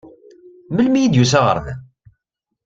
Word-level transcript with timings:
Melmi 0.73 0.99
i 1.03 1.11
d-yusa 1.13 1.39
ar 1.51 1.57
da? 1.65 1.75